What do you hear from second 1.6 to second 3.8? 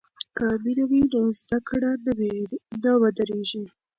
کړه نه ودریږي.